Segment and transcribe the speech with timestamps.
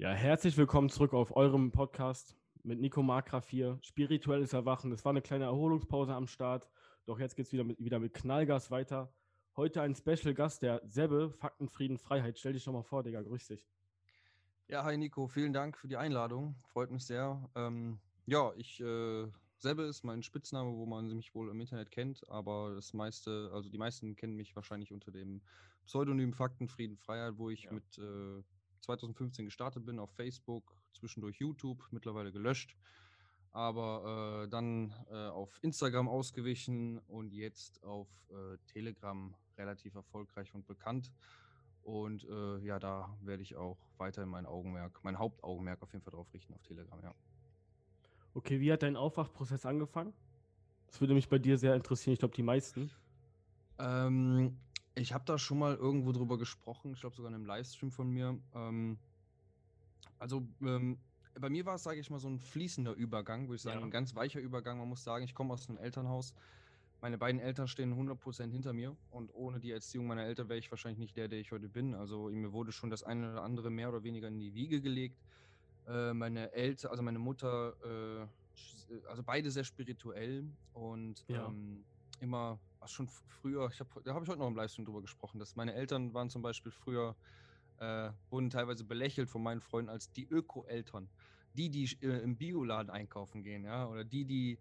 [0.00, 3.78] Ja, herzlich willkommen zurück auf eurem Podcast mit Nico Markgraf hier.
[3.82, 4.90] Spirituelles Erwachen.
[4.92, 6.66] Es war eine kleine Erholungspause am Start,
[7.04, 9.12] doch jetzt geht es wieder mit, wieder mit Knallgas weiter.
[9.56, 12.38] Heute ein Special Gast, der Sebbe, Fakten, Frieden, Freiheit.
[12.38, 13.68] Stell dich doch mal vor, Digga, grüß dich.
[14.68, 16.54] Ja, hi Nico, vielen Dank für die Einladung.
[16.68, 17.50] Freut mich sehr.
[17.54, 19.26] Ähm, ja, ich, äh,
[19.58, 23.68] Sebbe ist mein Spitzname, wo man mich wohl im Internet kennt, aber das meiste, also
[23.68, 25.42] die meisten kennen mich wahrscheinlich unter dem
[25.84, 27.72] Pseudonym Fakten, Frieden, Freiheit, wo ich ja.
[27.74, 28.42] mit äh,
[28.80, 32.76] 2015 gestartet bin auf Facebook, zwischendurch YouTube, mittlerweile gelöscht,
[33.52, 40.66] aber äh, dann äh, auf Instagram ausgewichen und jetzt auf äh, Telegram relativ erfolgreich und
[40.66, 41.12] bekannt.
[41.82, 46.12] Und äh, ja, da werde ich auch weiterhin mein Augenmerk, mein Hauptaugenmerk auf jeden Fall
[46.12, 47.14] drauf richten, auf Telegram, ja.
[48.34, 50.12] Okay, wie hat dein Aufwachprozess angefangen?
[50.86, 52.12] Das würde mich bei dir sehr interessieren.
[52.12, 52.90] Ich glaube, die meisten.
[53.78, 54.56] Ähm,
[54.94, 58.10] ich habe da schon mal irgendwo drüber gesprochen, ich glaube sogar in einem Livestream von
[58.10, 58.38] mir.
[58.54, 58.98] Ähm,
[60.18, 60.98] also ähm,
[61.38, 63.84] bei mir war es, sage ich mal, so ein fließender Übergang, würde ich sagen, ja.
[63.84, 64.78] ein ganz weicher Übergang.
[64.78, 66.34] Man muss sagen, ich komme aus einem Elternhaus.
[67.00, 70.70] Meine beiden Eltern stehen 100% hinter mir und ohne die Erziehung meiner Eltern wäre ich
[70.70, 71.94] wahrscheinlich nicht der, der ich heute bin.
[71.94, 75.18] Also mir wurde schon das eine oder andere mehr oder weniger in die Wiege gelegt.
[75.86, 81.46] Äh, meine Eltern, also meine Mutter, äh, also beide sehr spirituell und ja.
[81.46, 81.84] ähm,
[82.20, 85.56] immer schon früher, ich hab, da habe ich heute noch im Livestream drüber gesprochen, dass
[85.56, 87.16] meine Eltern waren zum Beispiel früher,
[87.78, 91.10] äh, wurden teilweise belächelt von meinen Freunden als die Öko-Eltern.
[91.54, 94.60] Die, die äh, im Bioladen einkaufen gehen, ja, oder die, die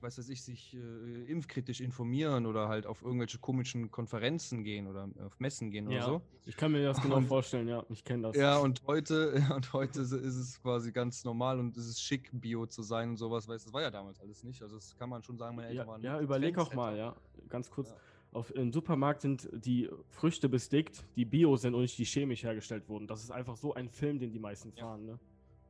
[0.00, 5.08] was weiß ich, sich äh, impfkritisch informieren oder halt auf irgendwelche komischen Konferenzen gehen oder
[5.24, 6.22] auf Messen gehen ja, oder so.
[6.46, 8.36] Ich kann mir das genau und, vorstellen, ja, ich kenne das.
[8.36, 12.66] Ja, und heute, und heute ist es quasi ganz normal und es ist schick, Bio
[12.66, 14.62] zu sein und sowas, weil das war ja damals alles nicht.
[14.62, 16.02] Also das kann man schon sagen, meine Eltern ja, waren.
[16.02, 17.16] Ja, überleg auch mal, ja,
[17.48, 17.90] ganz kurz.
[17.90, 17.96] Ja.
[18.30, 22.86] Auf, Im Supermarkt sind die Früchte bestickt, die bio sind und nicht die chemisch hergestellt
[22.86, 23.06] wurden.
[23.06, 25.12] Das ist einfach so ein Film, den die meisten fahren, ja.
[25.12, 25.18] ne?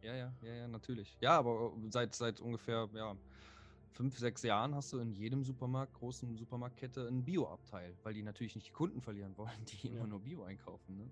[0.02, 1.16] Ja, ja, ja, ja, natürlich.
[1.20, 3.16] Ja, aber seit, seit ungefähr, ja,
[3.92, 8.54] fünf, sechs Jahren hast du in jedem Supermarkt, großen Supermarktkette, einen Bio-Abteil, weil die natürlich
[8.54, 9.50] nicht die Kunden verlieren wollen,
[9.82, 9.94] die ja.
[9.94, 10.97] immer nur Bio einkaufen.
[10.97, 11.10] Ne?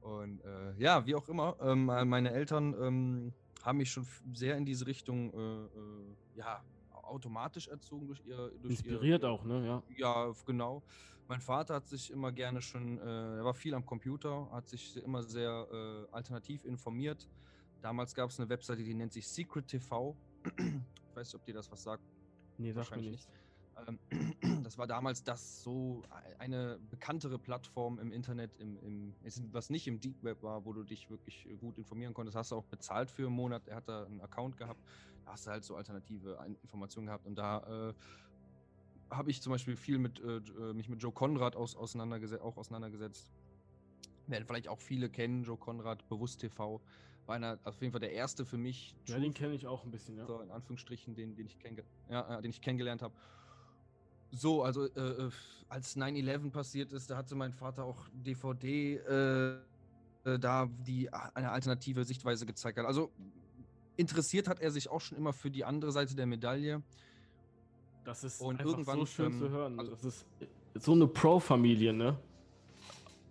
[0.00, 4.66] Und äh, ja, wie auch immer, ähm, meine Eltern ähm, haben mich schon sehr in
[4.66, 8.50] diese Richtung äh, äh, ja, automatisch erzogen durch ihr.
[8.60, 9.66] Durch Inspiriert ihr, auch, ne?
[9.66, 9.82] Ja.
[9.96, 10.82] Ja, genau.
[11.26, 15.02] Mein Vater hat sich immer gerne schon, äh, er war viel am Computer, hat sich
[15.02, 17.26] immer sehr äh, alternativ informiert.
[17.80, 20.14] Damals gab es eine Webseite, die nennt sich Secret TV.
[21.14, 22.02] Ich weiß nicht, ob dir das was sagt.
[22.58, 23.10] Nee, sag mir nicht.
[23.12, 23.28] nicht.
[23.86, 24.00] Ähm,
[24.64, 26.02] das war damals das so
[26.38, 29.14] eine bekanntere Plattform im Internet, im, im,
[29.52, 32.36] was nicht im Deep Web war, wo du dich wirklich gut informieren konntest.
[32.36, 33.68] Hast du auch bezahlt für einen Monat.
[33.68, 34.82] Er hat da einen Account gehabt.
[35.24, 37.26] Da hast du halt so alternative Informationen gehabt.
[37.26, 37.94] Und da äh,
[39.10, 42.56] habe ich zum Beispiel viel mit äh, äh mich mit Joe Conrad aus, auseinandergesetzt, auch
[42.56, 43.32] auseinandergesetzt.
[44.26, 46.80] Werden vielleicht auch viele kennen, Joe Conrad, Bewusst TV
[47.26, 48.94] war einer, auf jeden Fall der erste für mich.
[49.06, 50.26] Ja, den kenne ich auch ein bisschen, ja.
[50.26, 53.14] So, in Anführungsstrichen, den, den, ich, kennenge ja, den ich kennengelernt habe.
[54.30, 55.30] So, also äh, äh
[55.68, 59.54] als 9-11 passiert ist, da hatte mein Vater auch DVD äh,
[60.24, 62.86] äh, da, die eine alternative Sichtweise gezeigt hat.
[62.86, 63.10] Also
[63.96, 66.82] interessiert hat er sich auch schon immer für die andere Seite der Medaille.
[68.04, 69.78] Das ist und irgendwann, so schön ähm, zu hören.
[69.78, 70.26] Also, das ist
[70.74, 72.18] so eine Pro-Familie, ne?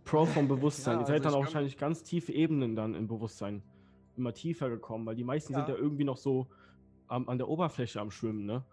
[0.05, 0.95] Pro vom Bewusstsein.
[0.95, 3.63] ja, Ihr seid also dann auch wahrscheinlich ganz tiefe Ebenen dann im Bewusstsein
[4.15, 5.59] immer tiefer gekommen, weil die meisten ja.
[5.59, 6.47] sind ja irgendwie noch so
[7.07, 8.63] am, an der Oberfläche am Schwimmen, ne?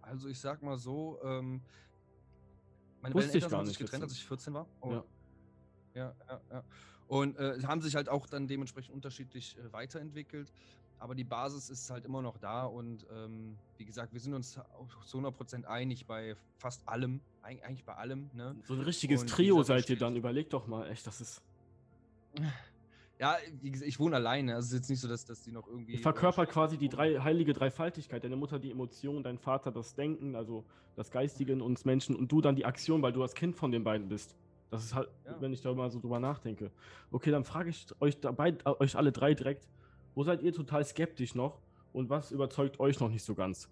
[0.00, 1.62] Also ich sag mal so, ähm,
[3.00, 4.66] meine Wusste Eltern haben sich getrennt, als ich 14 war.
[4.80, 5.04] Und, ja.
[5.94, 6.64] ja, ja, ja.
[7.06, 10.52] Und äh, haben sich halt auch dann dementsprechend unterschiedlich äh, weiterentwickelt.
[11.04, 14.58] Aber die Basis ist halt immer noch da und ähm, wie gesagt, wir sind uns
[15.04, 18.30] zu 100% einig bei fast allem, eigentlich bei allem.
[18.32, 18.56] Ne?
[18.62, 21.42] So ein richtiges und Trio seid ihr dann, überleg doch mal, echt, das ist...
[23.18, 24.54] Ja, wie gesagt, ich wohne alleine.
[24.54, 25.92] Also es ist jetzt nicht so, dass, dass die noch irgendwie.
[25.92, 28.24] Ich verkörpert quasi die drei, heilige Dreifaltigkeit.
[28.24, 30.64] Deine Mutter die Emotion, dein Vater das Denken, also
[30.96, 33.70] das Geistige in uns Menschen und du dann die Aktion, weil du das Kind von
[33.70, 34.34] den beiden bist.
[34.70, 35.36] Das ist halt, ja.
[35.38, 36.70] wenn ich da mal so drüber nachdenke.
[37.12, 39.68] Okay, dann frage ich euch dabei, euch alle drei direkt,
[40.14, 41.60] wo seid ihr total skeptisch noch
[41.92, 43.68] und was überzeugt euch noch nicht so ganz?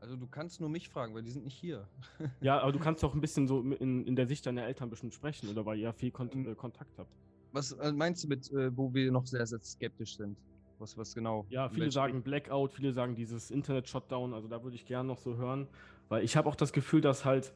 [0.00, 1.88] Also du kannst nur mich fragen, weil die sind nicht hier.
[2.40, 5.14] ja, aber du kannst doch ein bisschen so in, in der Sicht deiner Eltern bestimmt
[5.14, 7.10] sprechen, oder weil ihr ja viel Kont äh, Kontakt habt.
[7.52, 10.36] Was äh, meinst du mit, äh, wo wir noch sehr, sehr skeptisch sind?
[10.78, 11.46] Was, was genau?
[11.48, 14.34] Ja, viele sagen Blackout, viele sagen dieses Internet-Shutdown.
[14.34, 15.66] Also da würde ich gerne noch so hören,
[16.08, 17.54] weil ich habe auch das Gefühl, dass halt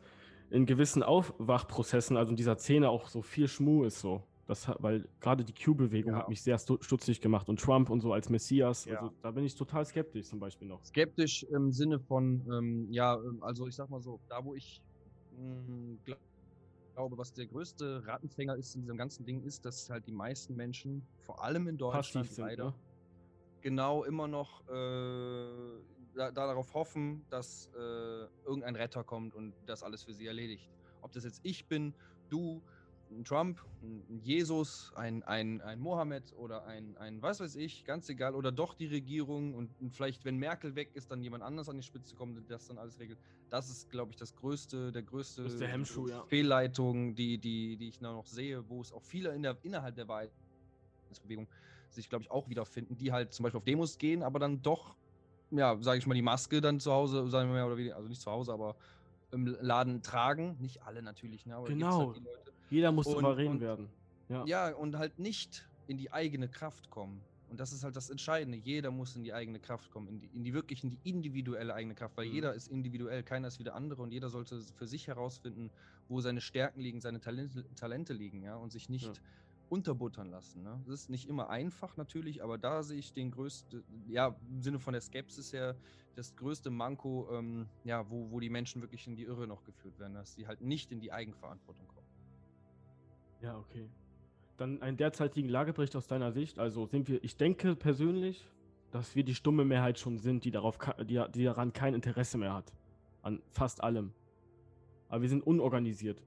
[0.48, 4.22] in gewissen Aufwachprozessen, also in dieser Szene auch so viel Schmu ist so.
[4.46, 6.18] Das, weil gerade die Q-Bewegung ja.
[6.20, 8.84] hat mich sehr stutzig gemacht und Trump und so als Messias.
[8.84, 8.96] Ja.
[8.96, 10.84] Also da bin ich total skeptisch zum Beispiel noch.
[10.84, 14.82] Skeptisch im Sinne von, ähm, ja, ähm, also ich sag mal so, da wo ich
[15.36, 15.98] mh, hm,
[16.94, 20.54] glaube, was der größte Rattenfänger ist in diesem ganzen Ding, ist, dass halt die meisten
[20.54, 22.74] Menschen, vor allem in Deutschland sind, leider, ne?
[23.62, 25.80] genau immer noch äh,
[26.14, 30.68] da, darauf hoffen, dass äh, irgendein Retter kommt und das alles für sie erledigt.
[31.02, 31.94] Ob das jetzt ich bin,
[32.28, 32.62] du,
[33.10, 38.08] ein Trump, ein Jesus, ein, ein, ein Mohammed oder ein, ein was weiß ich, ganz
[38.08, 41.76] egal, oder doch die Regierung und vielleicht, wenn Merkel weg ist, dann jemand anders an
[41.76, 43.18] die Spitze kommt, der das dann alles regelt.
[43.48, 46.24] Das ist, glaube ich, das größte, der größte Hemmschuh, ja.
[46.24, 50.08] Fehlleitung, die, die, die ich noch sehe, wo es auch viele in der, innerhalb der
[50.08, 51.48] Wahrheitsbewegung
[51.90, 54.94] sich, glaube ich, auch wiederfinden, die halt zum Beispiel auf Demos gehen, aber dann doch,
[55.50, 58.08] ja, sage ich mal, die Maske dann zu Hause, sagen wir mehr oder weniger, also
[58.08, 58.76] nicht zu Hause, aber
[59.32, 60.56] im Laden tragen.
[60.60, 61.56] Nicht alle natürlich, ne?
[61.56, 62.14] Aber genau.
[62.14, 63.88] Halt Jeder muss souverän werden.
[64.28, 64.44] Ja.
[64.46, 67.20] ja, und halt nicht in die eigene Kraft kommen.
[67.50, 68.56] Und das ist halt das Entscheidende.
[68.58, 71.74] Jeder muss in die eigene Kraft kommen, in die, in die wirklich, in die individuelle
[71.74, 72.34] eigene Kraft, weil mhm.
[72.34, 75.70] jeder ist individuell, keiner ist wie der andere und jeder sollte für sich herausfinden,
[76.08, 79.22] wo seine Stärken liegen, seine Talente, Talente liegen, ja, und sich nicht ja.
[79.68, 80.62] unterbuttern lassen.
[80.62, 80.80] Ne?
[80.86, 84.78] Das ist nicht immer einfach natürlich, aber da sehe ich den größten, ja, im Sinne
[84.78, 85.74] von der Skepsis her,
[86.14, 89.98] das größte Manko, ähm, ja, wo, wo die Menschen wirklich in die Irre noch geführt
[89.98, 91.99] werden, dass sie halt nicht in die Eigenverantwortung kommen.
[93.42, 93.88] Ja, okay.
[94.56, 96.58] Dann einen derzeitigen Lagebericht aus deiner Sicht.
[96.58, 98.46] Also sind wir, ich denke persönlich,
[98.90, 102.52] dass wir die stumme Mehrheit schon sind, die, darauf, die, die daran kein Interesse mehr
[102.52, 102.72] hat.
[103.22, 104.12] An fast allem.
[105.08, 106.22] Aber wir sind unorganisiert.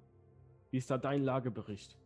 [0.71, 1.97] Wie ist da dein Lagebericht?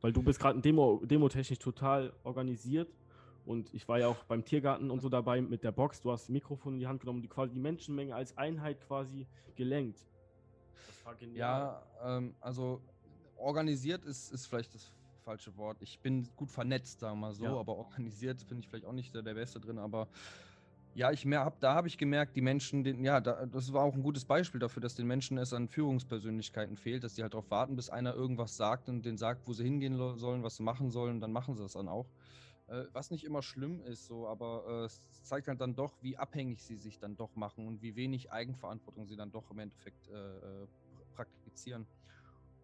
[0.00, 2.88] Weil du bist gerade Demo, demotechnisch total organisiert
[3.44, 6.00] und ich war ja auch beim Tiergarten und so dabei mit der Box.
[6.00, 10.04] Du hast Mikrofon in die Hand genommen, die quasi die Menschenmenge als Einheit quasi gelenkt.
[10.86, 11.82] Das war genial.
[12.02, 12.80] Ja, ähm, also
[13.42, 14.92] organisiert ist, ist vielleicht das
[15.22, 15.78] falsche Wort.
[15.80, 17.56] Ich bin gut vernetzt, sagen wir mal so, ja.
[17.56, 19.78] aber organisiert bin ich vielleicht auch nicht der, der Beste drin.
[19.78, 20.08] Aber
[20.94, 23.82] ja, ich mehr hab, da habe ich gemerkt, die Menschen, den, ja, da, das war
[23.82, 27.32] auch ein gutes Beispiel dafür, dass den Menschen es an Führungspersönlichkeiten fehlt, dass die halt
[27.32, 30.62] darauf warten, bis einer irgendwas sagt und den sagt, wo sie hingehen sollen, was sie
[30.62, 32.08] machen sollen, dann machen sie das dann auch.
[32.66, 36.16] Äh, was nicht immer schlimm ist, so, aber äh, es zeigt halt dann doch, wie
[36.16, 40.08] abhängig sie sich dann doch machen und wie wenig Eigenverantwortung sie dann doch im Endeffekt
[40.08, 40.66] äh, äh
[41.14, 41.86] praktizieren.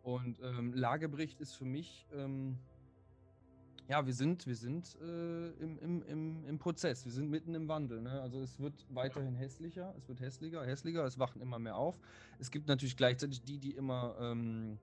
[0.08, 2.56] Und ähm, Lagebericht ist für mich, ähm,
[3.88, 7.68] ja, wir sind, wir sind äh, im, im, im, im Prozess, wir sind mitten im
[7.68, 8.00] Wandel.
[8.00, 8.18] Ne?
[8.22, 11.98] Also es wird weiterhin hässlicher, es wird hässlicher, hässlicher, es wachen immer mehr auf.
[12.38, 14.78] Es gibt natürlich gleichzeitig die, die immer ähm,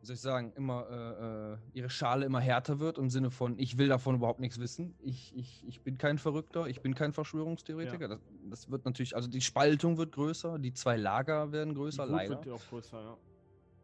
[0.00, 3.58] wie soll ich sagen, immer äh, äh, ihre Schale immer härter wird im Sinne von,
[3.58, 4.94] ich will davon überhaupt nichts wissen.
[5.00, 8.02] Ich, ich, ich bin kein Verrückter, ich bin kein Verschwörungstheoretiker.
[8.02, 8.08] Ja.
[8.08, 8.20] Das,
[8.50, 12.44] das, wird natürlich, also die Spaltung wird größer, die zwei Lager werden größer, die leider.
[12.44, 13.16] wird auch größer, ja.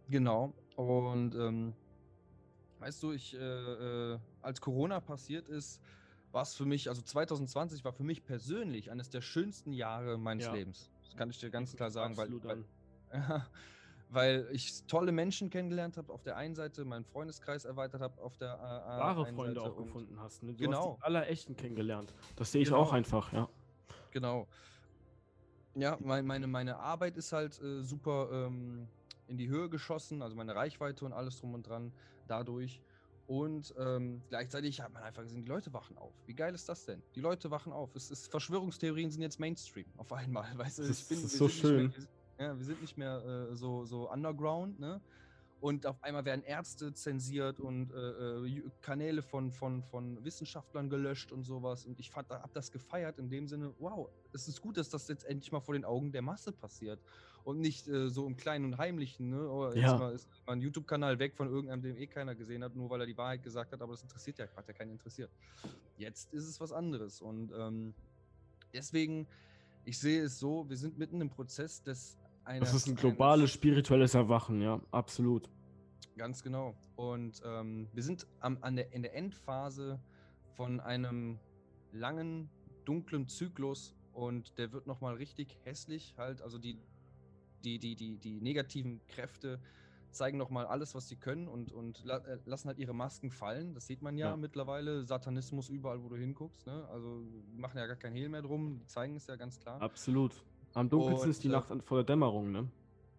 [0.08, 0.52] Genau.
[0.76, 1.74] Und ähm,
[2.80, 5.80] weißt du, ich, äh, äh als Corona passiert ist,
[6.32, 10.46] war es für mich, also 2020 war für mich persönlich eines der schönsten Jahre meines
[10.46, 10.52] ja.
[10.52, 10.90] Lebens.
[11.04, 12.64] Das kann ich dir ganz klar sagen, weil, weil
[14.14, 18.36] weil ich tolle Menschen kennengelernt habe auf der einen Seite, meinen Freundeskreis erweitert habe auf
[18.36, 20.42] der äh, Wahre Freunde Seite auch gefunden hast.
[20.42, 20.52] Ne?
[20.52, 20.92] Du genau.
[20.92, 22.14] hast die aller echten kennengelernt.
[22.36, 22.80] Das sehe ich genau.
[22.80, 23.48] auch einfach, ja.
[24.12, 24.46] Genau.
[25.74, 28.86] Ja, mein, meine, meine Arbeit ist halt äh, super ähm,
[29.26, 31.92] in die Höhe geschossen, also meine Reichweite und alles drum und dran
[32.26, 32.80] dadurch.
[33.26, 36.12] Und ähm, gleichzeitig hat man einfach gesehen, die Leute wachen auf.
[36.26, 37.02] Wie geil ist das denn?
[37.14, 37.94] Die Leute wachen auf.
[37.96, 40.46] Es ist, Verschwörungstheorien sind jetzt Mainstream auf einmal.
[40.58, 41.94] Weißt du, ich bin, das ist so schön.
[42.36, 45.00] Mehr, ja, wir sind nicht mehr äh, so, so underground, ne?
[45.64, 51.32] Und auf einmal werden Ärzte zensiert und äh, äh Kanäle von, von, von Wissenschaftlern gelöscht
[51.32, 51.86] und sowas.
[51.86, 55.08] Und ich fand, hab das gefeiert in dem Sinne, wow, es ist gut, dass das
[55.08, 57.00] jetzt endlich mal vor den Augen der Masse passiert.
[57.44, 59.48] Und nicht äh, so im Kleinen und Heimlichen, ne?
[59.48, 59.96] Oh, jetzt ja.
[59.96, 63.06] mal ist mein YouTube-Kanal weg von irgendeinem, den eh keiner gesehen hat, nur weil er
[63.06, 65.30] die Wahrheit gesagt hat, aber das interessiert ja, hat ja keinen interessiert.
[65.96, 67.22] Jetzt ist es was anderes.
[67.22, 67.94] Und ähm,
[68.74, 69.26] deswegen,
[69.86, 74.14] ich sehe es so, wir sind mitten im Prozess des das ist ein globales spirituelles
[74.14, 75.48] Erwachen, ja, absolut.
[76.16, 76.74] Ganz genau.
[76.96, 80.00] Und ähm, wir sind am, an der, in der Endphase
[80.56, 81.38] von einem
[81.92, 82.50] langen,
[82.84, 86.40] dunklen Zyklus und der wird nochmal richtig hässlich halt.
[86.42, 86.78] Also die,
[87.64, 89.60] die, die, die, die negativen Kräfte
[90.10, 93.74] zeigen nochmal alles, was sie können und, und la äh, lassen halt ihre Masken fallen.
[93.74, 95.04] Das sieht man ja, ja, mittlerweile.
[95.04, 96.66] Satanismus überall, wo du hinguckst.
[96.66, 96.88] Ne?
[96.90, 97.22] Also
[97.56, 99.80] machen ja gar kein Hehl mehr drum, die zeigen es ja ganz klar.
[99.82, 100.44] Absolut.
[100.74, 102.68] Am dunkelsten und, ist die äh, Nacht vor der Dämmerung, ne?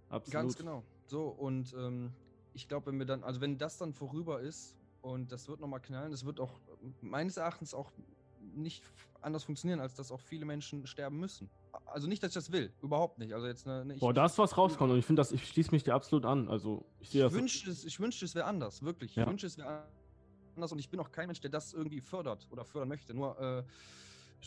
[0.09, 0.31] Absolut.
[0.31, 0.83] Ganz genau.
[1.07, 2.11] So, und ähm,
[2.53, 5.81] ich glaube, wenn wir dann, also wenn das dann vorüber ist und das wird nochmal
[5.81, 6.59] knallen, das wird auch
[7.01, 7.91] meines Erachtens auch
[8.53, 8.83] nicht
[9.21, 11.49] anders funktionieren, als dass auch viele Menschen sterben müssen.
[11.85, 13.33] Also nicht, dass ich das will, überhaupt nicht.
[13.33, 15.71] Also jetzt ne, ich, Boah, da ist was rauskommt und ich finde das, ich schließe
[15.71, 16.47] mich dir absolut an.
[16.47, 17.33] Also ich das.
[17.33, 19.15] Wünschte es, ich wünschte, es wäre anders, wirklich.
[19.15, 19.23] Ja.
[19.23, 19.83] Ich wünschte, es wäre
[20.55, 23.13] anders und ich bin auch kein Mensch, der das irgendwie fördert oder fördern möchte.
[23.13, 23.63] Nur äh,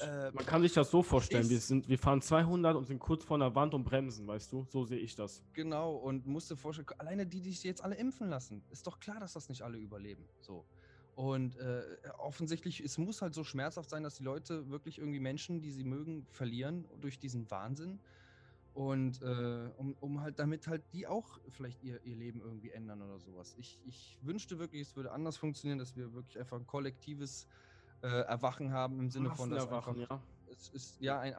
[0.00, 3.24] Äh, Man kann sich das so vorstellen, wir, sind, wir fahren 200 und sind kurz
[3.24, 4.64] vor einer Wand und bremsen, weißt du?
[4.68, 5.42] So sehe ich das.
[5.52, 9.20] Genau, und musste vorstellen, alleine die, die sich jetzt alle impfen lassen, ist doch klar,
[9.20, 10.28] dass das nicht alle überleben.
[10.40, 10.64] So.
[11.16, 11.82] Und äh,
[12.18, 15.82] offensichtlich, es muss halt so schmerzhaft sein, dass die Leute wirklich irgendwie Menschen, die sie
[15.82, 17.98] mögen, verlieren durch diesen Wahnsinn.
[18.72, 23.02] Und äh, um, um halt damit halt die auch vielleicht ihr, ihr Leben irgendwie ändern
[23.02, 23.56] oder sowas.
[23.58, 27.48] Ich, ich wünschte wirklich, es würde anders funktionieren, dass wir wirklich einfach ein kollektives
[28.02, 30.20] äh, Erwachen haben im Sinne von, Erwachen, einfach, ja.
[30.50, 31.34] es ist ja ein,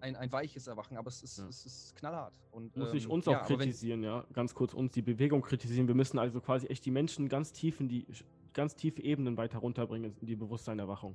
[0.00, 1.46] ein, ein weiches Erwachen, aber es ist, ja.
[1.48, 2.34] es ist knallhart.
[2.52, 5.88] Und, Muss ähm, ich uns auch ja, kritisieren, ja, ganz kurz uns die Bewegung kritisieren.
[5.88, 8.06] Wir müssen also quasi echt die Menschen ganz tief in die,
[8.52, 11.14] ganz tiefe Ebenen weiter runterbringen in die Bewusstseinerwachung.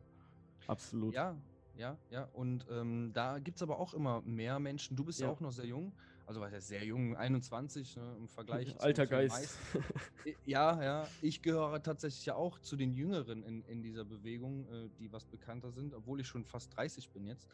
[0.68, 1.14] Absolut.
[1.16, 1.36] Ja,
[1.78, 2.28] ja, ja.
[2.34, 4.96] Und ähm, da gibt es aber auch immer mehr Menschen.
[4.96, 5.94] Du bist ja, ja auch noch sehr jung.
[6.30, 8.76] Also was heißt sehr jung, 21 ne, im Vergleich.
[8.82, 9.58] Alter Geist.
[10.46, 11.08] ja, ja.
[11.24, 15.26] Ich gehöre tatsächlich ja auch zu den Jüngeren in, in dieser Bewegung, äh, die was
[15.26, 17.48] bekannter sind, obwohl ich schon fast 30 bin jetzt.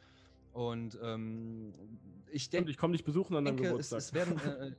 [0.51, 1.73] Und ähm,
[2.29, 2.69] ich denke.
[2.69, 3.99] Ich komme dich besuchen an deinem Geburtstag.
[3.99, 4.75] Es, es werden,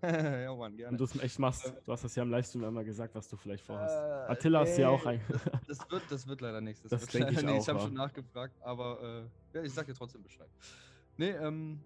[0.00, 0.92] äh, ja, Mann, gerne.
[0.92, 1.74] Und du es echt machst.
[1.84, 3.94] Du hast das ja im Livestream einmal gesagt, was du vielleicht vorhast.
[3.94, 5.20] Äh, Attila ist ja auch ein.
[5.68, 6.80] das, wird, das wird leider nichts.
[6.80, 7.60] Das, das denke ich auch.
[7.60, 10.48] Ich habe schon nachgefragt, aber äh, ja, ich sag dir trotzdem Bescheid.
[11.18, 11.80] Nee, ähm,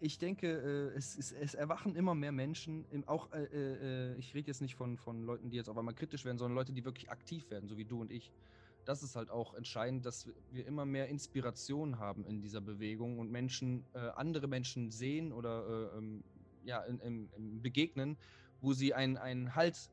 [0.00, 4.34] ich denke, äh, es, es, es, erwachen immer mehr Menschen, im, auch, äh, äh, ich
[4.34, 6.84] rede jetzt nicht von, von Leuten, die jetzt auf einmal kritisch werden, sondern Leute, die
[6.84, 8.32] wirklich aktiv werden, so wie du und ich.
[8.84, 13.30] Das ist halt auch entscheidend, dass wir immer mehr Inspiration haben in dieser Bewegung und
[13.30, 16.22] Menschen, äh, andere Menschen sehen oder äh, ähm,
[16.64, 18.16] ja, in, im, im Begegnen,
[18.60, 19.90] wo sie einen, einen Halt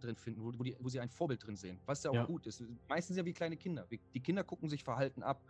[0.00, 2.24] drin finden, wo, wo, die, wo sie ein Vorbild drin sehen, was ja auch ja.
[2.24, 2.62] gut ist.
[2.88, 3.86] Meistens ja wie kleine Kinder.
[3.90, 5.42] Die Kinder gucken sich Verhalten ab.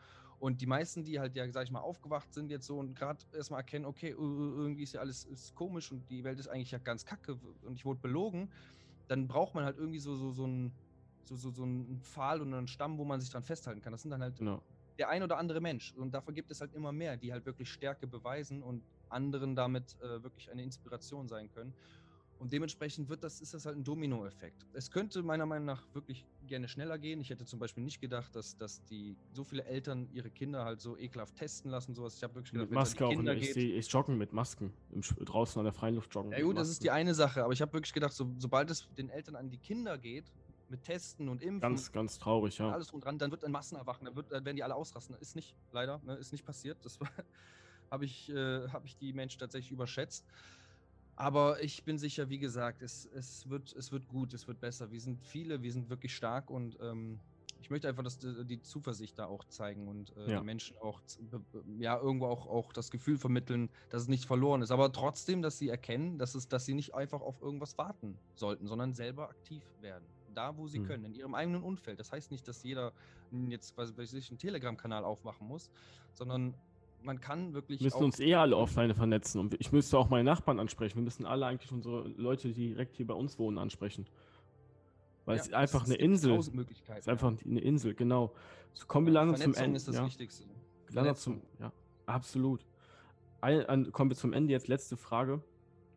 [0.43, 3.25] Und die meisten, die halt ja, sag ich mal, aufgewacht sind jetzt so und gerade
[3.33, 6.79] erstmal erkennen, okay, irgendwie ist ja alles ist komisch und die Welt ist eigentlich ja
[6.79, 8.53] ganz kacke und ich wurde belogen,
[9.07, 10.77] dann braucht man halt irgendwie so, so, so ein
[11.23, 13.93] so, so, so einen Pfahl und einen Stamm, wo man sich dran festhalten kann.
[13.93, 14.65] Das sind dann halt genau.
[14.99, 15.95] der ein oder andere Mensch.
[15.95, 19.97] Und davon gibt es halt immer mehr, die halt wirklich Stärke beweisen und anderen damit
[20.01, 21.77] äh, wirklich eine Inspiration sein können.
[22.43, 24.67] Und dementsprechend wird das, ist das halt ein Dominoeffekt.
[24.73, 27.21] Es könnte meiner Meinung nach wirklich gerne schneller gehen.
[27.21, 30.81] Ich hätte zum Beispiel nicht gedacht, dass, dass die so viele Eltern ihre Kinder halt
[30.81, 31.95] so ekelhaft testen lassen.
[31.95, 32.17] Sowas.
[32.17, 33.11] Ich habe wirklich gedacht, mit Maske auch.
[33.11, 36.33] Kinder ich, geht, ich joggen mit Masken im, draußen an der freien Luft joggen.
[36.33, 37.45] Ja gut, das ist die eine Sache.
[37.45, 40.25] Aber ich habe wirklich gedacht, so, sobald es den Eltern an die Kinder geht,
[40.69, 41.61] mit Testen und Impfen.
[41.61, 42.73] Ganz, ganz traurig, ja.
[42.73, 45.15] Alles drum dran, dann wird ein Massenerwachen, dann, wird, dann werden die alle ausrasten.
[45.21, 46.79] Ist nicht, leider, ne, ist nicht passiert.
[46.83, 46.99] Das
[47.93, 50.27] habe ich, äh, hab ich die Menschen tatsächlich überschätzt.
[51.16, 54.90] Aber ich bin sicher, wie gesagt, es, es, wird, es wird gut, es wird besser.
[54.90, 57.21] Wir sind viele, wir sind wirklich stark und ähm,
[57.61, 60.40] ich möchte einfach dass die, die Zuversicht da auch zeigen und äh, ja.
[60.40, 61.00] den Menschen auch
[61.78, 64.73] ja irgendwo auch, auch das Gefühl vermitteln, dass es nicht verloren ist.
[64.73, 68.66] Aber trotzdem, dass sie erkennen, dass es, dass sie nicht einfach auf irgendwas warten sollten,
[68.66, 70.04] sondern selber aktiv werden.
[70.35, 70.87] Da, wo sie hm.
[70.87, 72.00] können, in ihrem eigenen Umfeld.
[72.00, 72.92] Das heißt nicht, dass jeder
[73.49, 75.71] jetzt, was weiß ich, einen Telegram-Kanal aufmachen muss,
[76.14, 76.54] sondern
[77.05, 77.81] man kann wirklich.
[77.81, 80.97] Wir müssen uns eh alle offline vernetzen und ich müsste auch meine Nachbarn ansprechen.
[80.97, 84.07] Wir müssen alle eigentlich unsere Leute, die direkt hier bei uns wohnen, ansprechen.
[85.25, 86.35] Weil ja, es ist einfach eine Insel.
[86.37, 88.35] Es ist einfach eine Insel, genau.
[88.73, 89.77] So kommen wir langsam zum Ende.
[89.77, 90.07] ist das ja.
[90.07, 90.45] Wichtigste.
[91.15, 91.73] Zum, ja,
[92.07, 92.67] absolut.
[93.41, 94.69] Ein, an, kommen wir zum Ende jetzt.
[94.69, 95.43] Letzte Frage.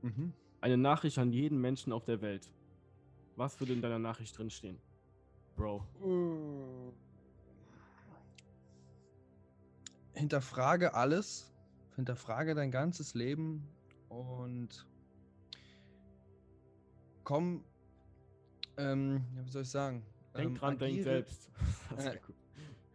[0.01, 0.33] Mhm.
[0.61, 2.51] Eine Nachricht an jeden Menschen auf der Welt.
[3.35, 4.77] Was würde in deiner Nachricht drinstehen?
[5.55, 5.83] Bro.
[6.01, 6.54] Uh
[10.25, 11.53] hinterfrage alles,
[11.95, 13.63] hinterfrage dein ganzes Leben
[14.09, 14.87] und
[17.23, 17.63] komm,
[18.77, 20.03] ähm, wie soll ich sagen?
[20.35, 21.49] Denk ähm, dran, agiere, denk selbst.
[21.95, 22.05] Das,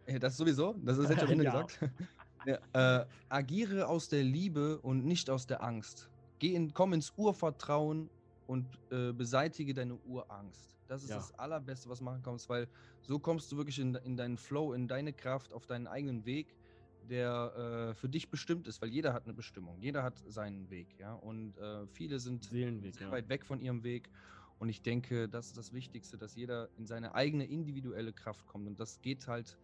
[0.07, 1.61] äh, das sowieso, das ist jetzt am Ende ja.
[1.61, 1.79] gesagt.
[2.73, 6.09] ja, äh, agiere aus der Liebe und nicht aus der Angst.
[6.39, 8.09] Geh in, komm ins Urvertrauen
[8.47, 10.75] und äh, beseitige deine Urangst.
[10.89, 11.15] Das ist ja.
[11.15, 12.67] das Allerbeste, was du machen kannst, weil
[12.99, 16.53] so kommst du wirklich in, in deinen Flow, in deine Kraft, auf deinen eigenen Weg
[17.09, 20.97] der äh, für dich bestimmt ist, weil jeder hat eine Bestimmung, jeder hat seinen Weg,
[20.99, 21.13] ja.
[21.13, 23.11] Und äh, viele sind Seelenweg, sehr ja.
[23.13, 24.09] weit weg von ihrem Weg.
[24.59, 28.67] Und ich denke, das ist das Wichtigste, dass jeder in seine eigene individuelle Kraft kommt.
[28.67, 29.57] Und das geht halt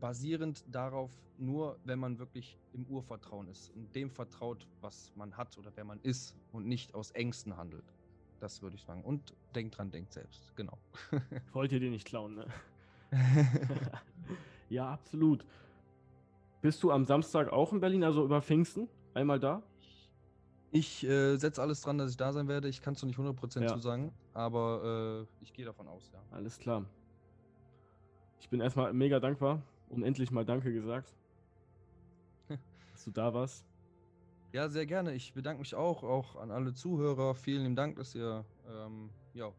[0.00, 5.56] basierend darauf, nur wenn man wirklich im Urvertrauen ist und dem vertraut, was man hat
[5.58, 7.94] oder wer man ist und nicht aus Ängsten handelt.
[8.40, 9.04] Das würde ich sagen.
[9.04, 10.56] Und denkt dran, denkt selbst.
[10.56, 10.78] Genau.
[11.52, 12.46] Wollt ihr den nicht klauen, ne?
[14.70, 15.44] ja, absolut.
[16.62, 18.88] Bist du am Samstag auch in Berlin, also über Pfingsten?
[19.14, 19.62] Einmal da?
[20.72, 22.68] Ich äh, setze alles dran, dass ich da sein werde.
[22.68, 23.68] Ich kann es noch nicht 100% ja.
[23.68, 26.20] zu sagen, aber äh, ich gehe davon aus, ja.
[26.30, 26.84] Alles klar.
[28.40, 31.14] Ich bin erstmal mega dankbar und endlich mal Danke gesagt,
[32.48, 33.64] dass du da warst.
[34.52, 35.14] Ja, sehr gerne.
[35.14, 37.34] Ich bedanke mich auch, auch an alle Zuhörer.
[37.34, 39.52] Vielen Dank, dass ihr ähm, ja,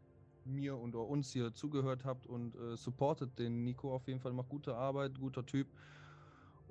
[0.46, 4.34] mir und uns hier zugehört habt und äh, supportet den Nico auf jeden Fall.
[4.34, 5.68] Macht gute Arbeit, guter Typ.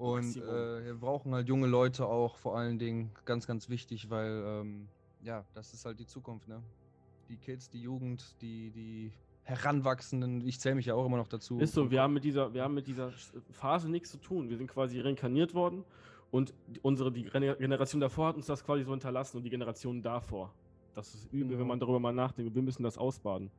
[0.00, 4.42] Und äh, wir brauchen halt junge Leute auch, vor allen Dingen ganz, ganz wichtig, weil
[4.46, 4.88] ähm,
[5.22, 6.62] ja, das ist halt die Zukunft, ne?
[7.28, 11.58] Die Kids, die Jugend, die, die Heranwachsenden, ich zähle mich ja auch immer noch dazu.
[11.58, 13.12] Ist so, wir haben mit dieser, wir haben mit dieser
[13.50, 14.48] Phase nichts zu tun.
[14.48, 15.84] Wir sind quasi reinkarniert worden
[16.30, 20.50] und unsere die Generation davor hat uns das quasi so hinterlassen und die Generation davor.
[20.94, 21.60] Das ist übel, genau.
[21.60, 22.54] wenn man darüber mal nachdenkt.
[22.54, 23.50] Wir müssen das ausbaden.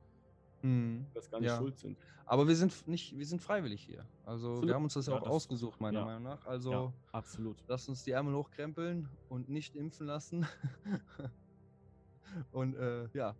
[0.61, 1.05] Mhm.
[1.13, 1.57] Das gar nicht ja.
[1.57, 1.97] schuld sind.
[2.25, 4.05] Aber wir sind nicht, wir sind freiwillig hier.
[4.25, 4.67] Also absolut.
[4.67, 6.05] wir haben uns das ja auch das ausgesucht, meiner ja.
[6.05, 6.45] Meinung nach.
[6.45, 7.57] Also ja, absolut.
[7.67, 10.45] Lasst uns die Ärmel hochkrempeln und nicht impfen lassen.
[12.51, 13.35] und äh, ja,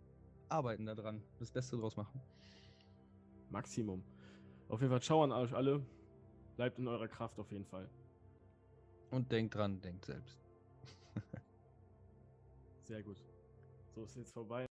[0.48, 2.20] arbeiten daran, das Beste draus machen.
[3.50, 4.02] Maximum.
[4.68, 5.84] Auf jeden Fall ciao an euch alle.
[6.56, 7.88] Bleibt in eurer Kraft auf jeden Fall.
[9.10, 10.38] Und denkt dran, denkt selbst.
[12.84, 13.22] Sehr gut.
[13.94, 14.66] So ist jetzt vorbei.